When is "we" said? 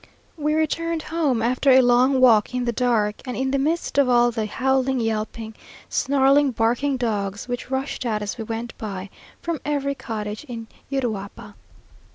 0.35-0.55, 8.35-8.43